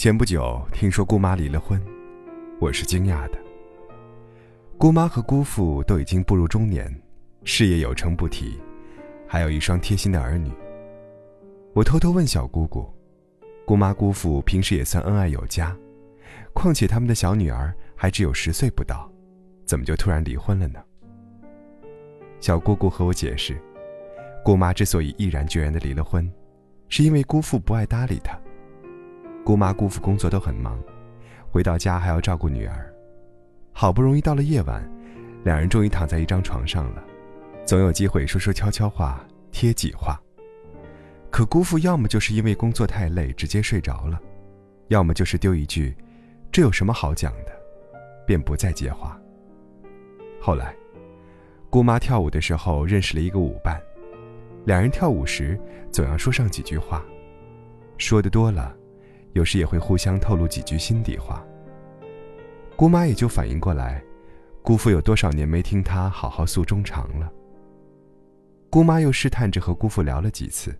[0.00, 1.78] 前不久听说姑妈离了婚，
[2.58, 3.38] 我是惊讶的。
[4.78, 6.90] 姑妈和姑父都已经步入中年，
[7.44, 8.58] 事业有成不提，
[9.28, 10.50] 还有一双贴心的儿女。
[11.74, 12.90] 我偷偷问小姑姑
[13.66, 15.76] ：“姑妈姑父平时也算恩爱有加，
[16.54, 19.06] 况且他们的小女儿还只有十岁不到，
[19.66, 20.80] 怎么就突然离婚了呢？”
[22.40, 23.60] 小姑姑和我解释
[24.42, 26.26] ：“姑妈之所以毅然决然的离了婚，
[26.88, 28.34] 是因为姑父不爱搭理她。”
[29.44, 30.78] 姑妈姑父工作都很忙，
[31.50, 32.92] 回到家还要照顾女儿，
[33.72, 34.88] 好不容易到了夜晚，
[35.44, 37.02] 两人终于躺在一张床上了，
[37.64, 40.20] 总有机会说说悄悄话、贴己话。
[41.30, 44.20] 可姑父要么就是因为工作太累直接睡着了，
[44.88, 45.96] 要么就是丢一句
[46.52, 47.52] “这有什么好讲的”，
[48.26, 49.18] 便不再接话。
[50.40, 50.74] 后来，
[51.70, 53.80] 姑妈跳舞的时候认识了一个舞伴，
[54.64, 55.58] 两人跳舞时
[55.90, 57.02] 总要说上几句话，
[57.96, 58.76] 说的多了。
[59.32, 61.44] 有时也会互相透露几句心底话。
[62.76, 64.02] 姑妈也就反应过来，
[64.62, 67.30] 姑父有多少年没听她好好诉衷肠了。
[68.70, 70.74] 姑妈又试探着和姑父聊了几次，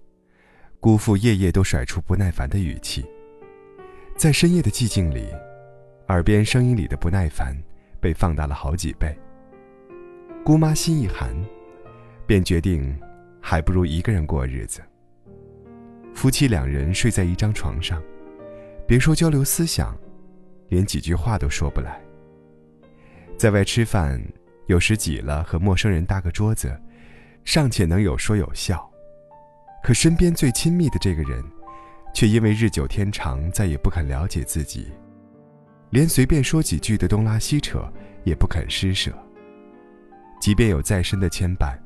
[0.79, 3.05] 姑父夜夜都甩出不耐烦的语气。
[4.17, 5.27] 在深夜的寂静里，
[6.09, 7.57] 耳边声音里的不耐烦
[8.01, 9.17] 被放大了好几倍。
[10.45, 11.35] 姑妈心一寒，
[12.27, 12.99] 便决定，
[13.41, 14.81] 还不如一个人过日子。
[16.15, 18.03] 夫妻两人睡在一张床上。
[18.91, 19.97] 别说交流思想，
[20.69, 22.01] 连几句话都说不来。
[23.39, 24.21] 在外吃饭，
[24.67, 26.77] 有时挤了和陌生人搭个桌子，
[27.45, 28.85] 尚且能有说有笑，
[29.85, 31.41] 可身边最亲密的这个人，
[32.13, 34.89] 却因为日久天长再也不肯了解自己，
[35.91, 37.89] 连随便说几句的东拉西扯
[38.25, 39.13] 也不肯施舍。
[40.41, 41.79] 即便有再深的牵绊，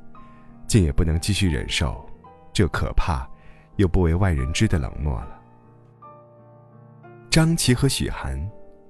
[0.66, 2.02] 竟也不能继续忍受
[2.50, 3.28] 这可怕
[3.76, 5.42] 又不为外人知的冷漠了。
[7.34, 8.40] 张琪和许涵，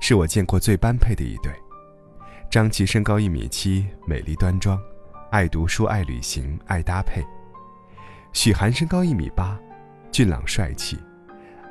[0.00, 1.50] 是我见过最般配的一对。
[2.50, 4.78] 张琪身高一米七，美丽端庄，
[5.30, 7.24] 爱读书，爱旅行，爱搭配。
[8.34, 9.58] 许涵身高一米八，
[10.12, 10.98] 俊朗帅气，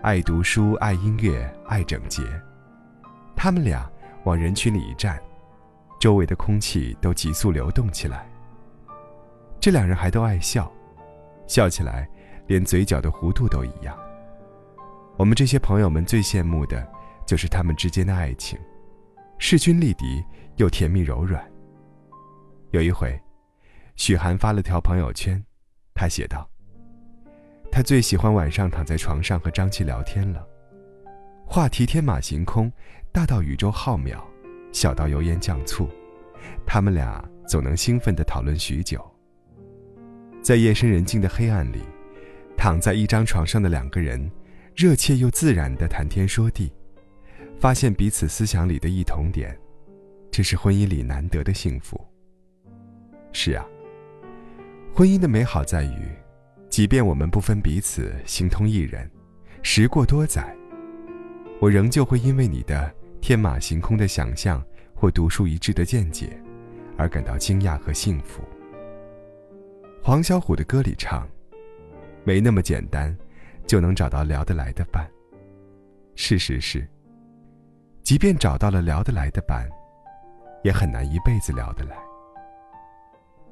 [0.01, 2.23] 爱读书，爱音乐，爱整洁。
[3.35, 3.88] 他们俩
[4.23, 5.22] 往人群里一站，
[6.00, 8.28] 周围的空气都急速流动起来。
[9.59, 10.72] 这两人还都爱笑，
[11.45, 12.09] 笑起来
[12.47, 13.95] 连嘴角的弧度都一样。
[15.16, 16.85] 我们这些朋友们最羡慕的，
[17.25, 18.57] 就是他们之间的爱情，
[19.38, 20.24] 势均力敌
[20.56, 21.44] 又甜蜜柔软。
[22.72, 23.19] 有一回，
[23.96, 25.41] 许涵发了条朋友圈，
[25.94, 26.50] 他写道
[27.72, 30.44] ：“他最喜欢晚上躺在床上和张琪聊天了，
[31.45, 32.72] 话题天马行空，
[33.12, 34.18] 大到宇宙浩渺，
[34.72, 35.88] 小到油盐酱醋，
[36.66, 39.00] 他们俩总能兴奋地讨论许久。
[40.41, 41.84] 在夜深人静的黑暗里，
[42.57, 44.19] 躺在一张床上的两个人。”
[44.75, 46.72] 热切又自然的谈天说地，
[47.59, 49.56] 发现彼此思想里的异同点，
[50.31, 52.00] 这是婚姻里难得的幸福。
[53.31, 53.63] 是啊，
[54.91, 56.09] 婚姻的美好在于，
[56.69, 59.09] 即便我们不分彼此，形同一人，
[59.62, 60.56] 时过多载，
[61.59, 62.91] 我仍旧会因为你的
[63.22, 64.63] 天马行空的想象
[64.95, 66.35] 或独树一帜的见解，
[66.97, 68.41] 而感到惊讶和幸福。
[70.01, 71.29] 黄小琥的歌里唱
[72.25, 73.16] ：“没那么简单。”
[73.68, 75.09] 就能找到聊得来的伴。
[76.16, 76.88] 事实是，
[78.03, 79.68] 即便找到了聊得来的伴，
[80.63, 81.97] 也很难一辈子聊得来。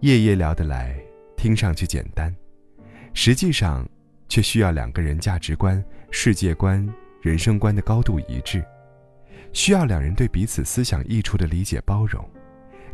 [0.02, 0.96] 夜夜聊得来，
[1.36, 2.36] 听上去简单，
[3.14, 3.88] 实际上
[4.30, 6.88] 却需要两个人价值观、世界观、
[7.22, 8.64] 人生观的高度一致，
[9.54, 12.24] 需要两人对彼此思想益处的理解包容，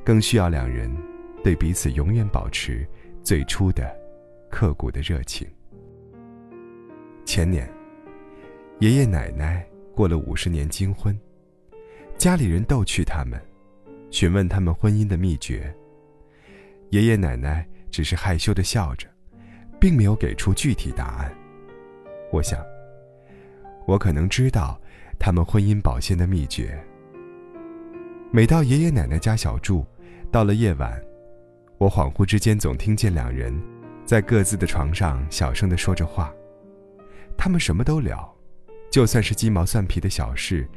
[0.03, 0.89] 更需要两人
[1.43, 2.87] 对彼此永远保持
[3.23, 3.89] 最初的
[4.49, 5.47] 刻骨的热情。
[7.37, 7.69] 前年，
[8.79, 11.15] 爷爷奶奶过了五十年金婚，
[12.17, 13.39] 家里人逗趣他们，
[14.09, 15.71] 询问他们婚姻的秘诀。
[16.89, 19.07] 爷爷奶奶只是害羞的笑着，
[19.79, 21.31] 并没有给出具体答案。
[22.31, 22.59] 我想，
[23.85, 24.75] 我可能知道
[25.19, 26.83] 他们婚姻保鲜的秘诀。
[28.31, 29.85] 每到爷爷奶奶家小住，
[30.31, 30.99] 到了夜晚，
[31.77, 33.55] 我恍惚之间总听见两人
[34.07, 36.33] 在各自的床上小声的说着话。
[37.37, 38.35] 他们什么都聊，
[38.91, 40.67] 就算是鸡毛蒜皮的小事，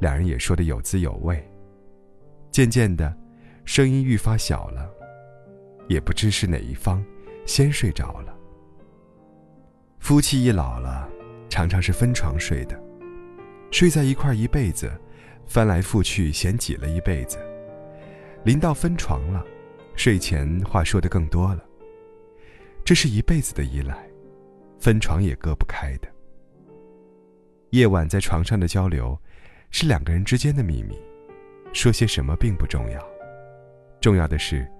[0.00, 1.42] 两人也说得有滋有味。
[2.50, 3.14] 渐渐的，
[3.64, 4.88] 声音愈发小了，
[5.88, 7.04] 也不知是哪一方
[7.44, 8.32] 先睡着了。
[9.98, 11.08] 夫妻一老了，
[11.48, 12.80] 常常是分床睡的，
[13.70, 14.92] 睡在一块一辈子，
[15.46, 17.38] 翻来覆去嫌挤了一辈子。
[18.44, 19.44] 临到分床了，
[19.96, 21.64] 睡前话说的更多了。
[22.84, 24.03] 这是一辈子的依赖。
[24.84, 26.08] 分床也隔不开的。
[27.70, 29.18] 夜晚在床上的交流，
[29.70, 30.94] 是两个人之间的秘密，
[31.72, 33.02] 说些什么并不重要，
[33.98, 34.70] 重要的是，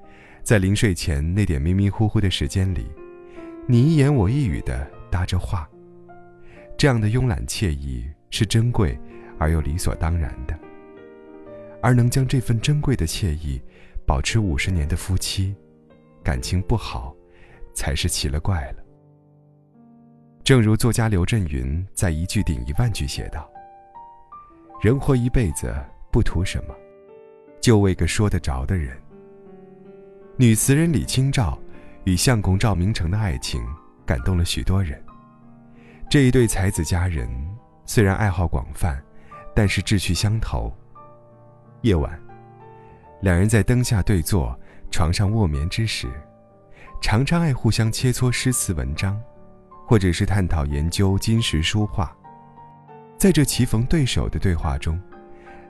[0.43, 2.87] 在临睡前那点迷迷糊糊的时间里，
[3.67, 5.67] 你一言我一语的搭着话。
[6.77, 8.99] 这样的慵懒惬意是珍贵
[9.39, 10.55] 而又理所当然的，
[11.81, 13.59] 而能将这份珍贵的惬意
[14.05, 15.57] 保持五十年的夫妻，
[16.23, 17.17] 感情不好，
[17.73, 18.84] 才是奇了怪了。
[20.45, 23.51] 正如作家刘震云在《一句顶一万句》写道
[24.83, 25.75] ：“人活一辈子
[26.13, 26.75] 不图什么，
[27.63, 28.95] 就为个说得着的人。”
[30.37, 31.59] 女词人李清照
[32.05, 33.59] 与相公赵明诚的爱情
[34.05, 35.03] 感动了许多人。
[36.11, 37.27] 这一对才子佳人
[37.87, 39.03] 虽然爱好广泛，
[39.55, 40.71] 但是志趣相投。
[41.81, 42.21] 夜晚，
[43.23, 44.55] 两人在灯下对坐，
[44.91, 46.07] 床上卧眠之时，
[47.01, 49.19] 常常爱互相切磋诗词文章，
[49.87, 52.15] 或者是探讨研究金石书画。
[53.17, 55.01] 在这棋逢对手的对话中，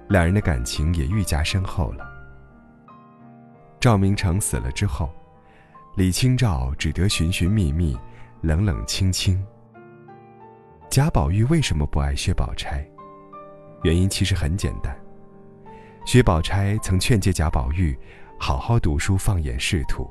[0.09, 2.05] 两人的感情也愈加深厚了。
[3.79, 5.11] 赵明诚死了之后，
[5.97, 7.97] 李清照只得寻寻觅觅，
[8.41, 9.45] 冷冷清清。
[10.91, 12.85] 贾宝玉为什么不爱薛宝钗？
[13.83, 14.97] 原因其实很简单。
[16.07, 17.99] 薛宝钗曾劝诫贾宝玉
[18.39, 20.11] 好好读书，放眼仕途，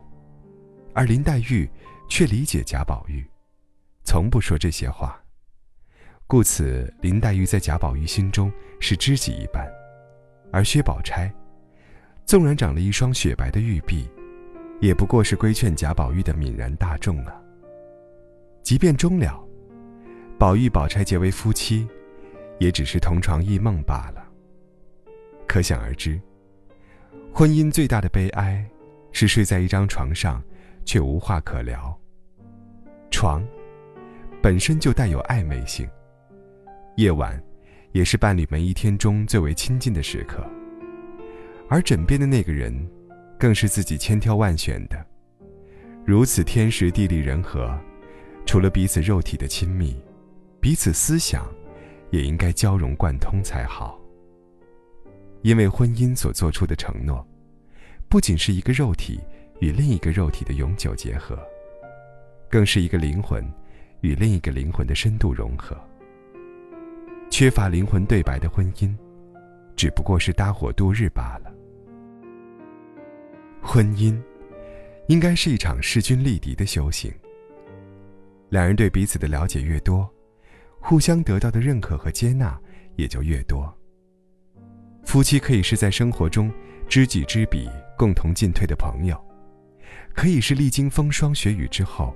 [0.94, 1.70] 而林黛玉
[2.08, 3.26] 却理解贾宝玉，
[4.04, 5.20] 从不说这些话。
[6.28, 9.68] 故此，林黛玉在贾宝玉心中是知己一般，
[10.52, 11.32] 而薛宝钗，
[12.26, 14.10] 纵然长了一双雪白的玉臂，
[14.80, 17.36] 也不过是规劝贾宝玉的泯然大众啊。
[18.64, 19.40] 即便终了。
[20.40, 21.88] 宝玉、宝钗结为夫妻，
[22.60, 24.26] 也只是同床异梦罢了。
[25.48, 26.20] 可想而知，
[27.32, 28.66] 婚姻最大的悲哀，
[29.12, 30.42] 是睡在一张床上，
[30.84, 31.96] 却无话可聊。
[33.12, 33.46] 床，
[34.44, 35.88] 本身就带有暧昧性。
[36.98, 37.42] 夜晚，
[37.94, 40.46] 也是伴侣们一天中最为亲近的时刻。
[41.70, 42.86] 而枕边的那个人，
[43.40, 45.06] 更是自己千挑万选的。
[46.06, 47.74] 如此天时地利人和，
[48.46, 49.96] 除了彼此肉体的亲密。
[50.60, 51.50] 彼此思想，
[52.12, 53.98] 也应该交融贯通才好。
[55.42, 57.26] 因为婚姻所做出的承诺，
[58.10, 59.22] 不仅是一个肉体
[59.62, 61.40] 与另一个肉体的永久结合，
[62.50, 63.42] 更是一个灵魂
[64.04, 65.76] 与另一个灵魂的深度融合。
[67.30, 68.96] 缺乏灵魂对白的婚姻，
[69.76, 71.52] 只不过是搭伙度日罢了。
[73.62, 74.22] 婚姻，
[75.08, 77.12] 应该是一场势均力敌的修行。
[78.50, 80.08] 两人对彼此的了解越多。
[80.86, 82.60] 互相得到的认可和接纳
[82.98, 83.74] 也就越多。
[85.06, 86.52] 夫妻可以是在生活中
[86.90, 89.18] 知己知彼、共同进退的朋友，
[90.14, 92.14] 可以是历经风霜雪雨之后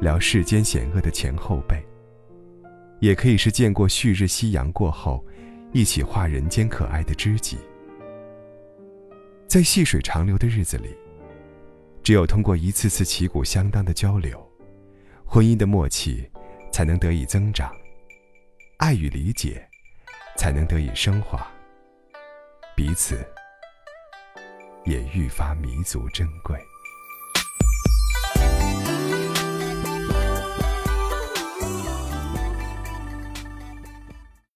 [0.00, 1.76] 聊世间险恶的前后辈，
[3.00, 5.22] 也可以是见过旭日夕阳过后
[5.72, 7.58] 一起画人间可爱的知己。
[9.46, 10.96] 在细水长流的日子里，
[12.02, 14.42] 只有通过一次次旗鼓相当的交流，
[15.26, 16.26] 婚姻的默契
[16.72, 17.70] 才能得以增长。
[18.78, 19.62] 爱与理解，
[20.38, 21.46] 才能得以升华，
[22.74, 23.18] 彼此
[24.86, 26.58] 也愈发弥足珍贵。